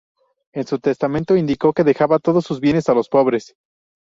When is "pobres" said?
3.07-3.53